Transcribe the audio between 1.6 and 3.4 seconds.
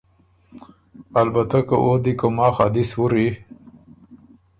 که او دی کُوماخ ا دِس وُری